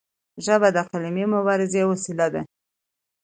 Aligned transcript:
ژبه 0.45 0.69
د 0.75 0.77
قلمي 0.91 1.25
مبارزې 1.35 1.81
وسیله 1.91 2.27
ده. 2.33 2.41